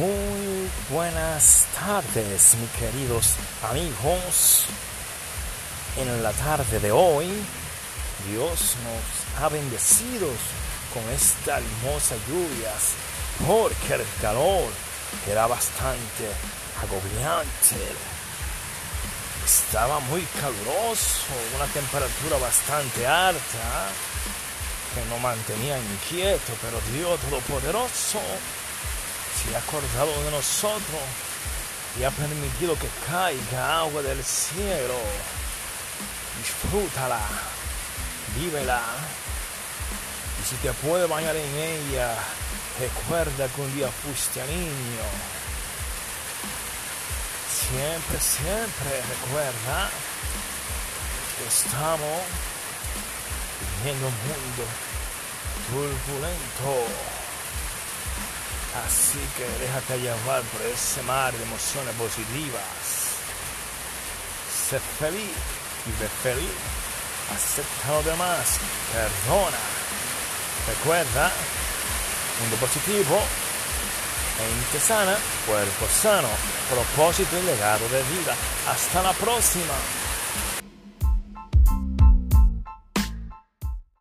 Muy 0.00 0.70
buenas 0.88 1.66
tardes, 1.78 2.54
mis 2.54 2.70
queridos 2.70 3.34
amigos. 3.70 4.64
En 5.98 6.22
la 6.22 6.32
tarde 6.32 6.80
de 6.80 6.90
hoy, 6.90 7.26
Dios 8.30 8.76
nos 8.80 9.44
ha 9.44 9.50
bendecido 9.50 10.26
con 10.94 11.02
esta 11.12 11.58
hermosa 11.58 12.14
lluvia, 12.26 12.72
porque 13.46 14.00
el 14.00 14.06
calor 14.22 14.70
era 15.30 15.46
bastante 15.46 16.30
agobiante. 16.82 17.76
Estaba 19.44 20.00
muy 20.00 20.22
caluroso, 20.40 21.28
una 21.56 21.66
temperatura 21.66 22.38
bastante 22.38 23.06
alta 23.06 23.90
que 24.94 25.04
nos 25.10 25.20
mantenía 25.20 25.76
inquieto, 25.78 26.54
pero 26.62 26.80
Dios 26.90 27.20
Todopoderoso 27.20 28.18
se 29.42 29.54
ha 29.54 29.58
acordado 29.58 30.24
de 30.24 30.30
nosotros 30.30 31.00
y 31.98 32.04
ha 32.04 32.10
permitido 32.10 32.78
que 32.78 32.88
caiga 33.08 33.80
agua 33.80 34.02
del 34.02 34.22
cielo. 34.22 34.94
Disfrútala, 36.38 37.20
vívela. 38.36 38.80
Y 40.40 40.48
si 40.48 40.56
te 40.56 40.72
puede 40.74 41.06
bañar 41.06 41.36
en 41.36 41.54
ella, 41.54 42.14
recuerda 42.78 43.48
que 43.48 43.60
un 43.60 43.74
día 43.74 43.88
fuiste 43.88 44.44
niño. 44.46 45.06
Siempre, 47.68 48.20
siempre 48.20 49.02
recuerda 49.08 49.90
que 51.36 51.46
estamos 51.46 52.22
viviendo 53.82 54.06
un 54.06 54.14
mundo 54.14 54.64
turbulento. 55.70 57.19
Así 58.70 59.18
que 59.36 59.44
déjate 59.58 59.98
llevar 59.98 60.42
por 60.42 60.62
ese 60.62 61.02
mar 61.02 61.32
de 61.32 61.42
emociones 61.42 61.94
positivas. 61.96 62.62
Sé 64.70 64.78
feliz, 64.78 65.34
vive 65.86 66.08
feliz, 66.22 66.54
acepta 67.34 67.88
a 67.88 67.92
los 67.96 68.04
demás, 68.04 68.46
perdona. 68.92 69.58
Recuerda, 70.68 71.32
mundo 72.40 72.56
positivo, 72.56 73.20
mente 74.38 74.78
sana, 74.86 75.16
cuerpo 75.46 75.86
sano, 75.88 76.28
propósito 76.70 77.36
y 77.38 77.42
legado 77.42 77.88
de 77.88 78.02
vida. 78.04 78.36
Hasta 78.68 79.02
la 79.02 79.12
próxima. 79.14 79.74